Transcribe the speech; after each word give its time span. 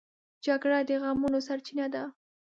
جګړه 0.45 0.79
د 0.87 0.91
غمونو 1.01 1.39
سرچینه 1.47 1.85
ده 1.93 2.03